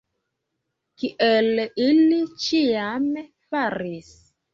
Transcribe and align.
Kiel 1.01 1.61
ili 1.83 2.17
ĉiam 2.45 3.05
faris. 3.53 4.09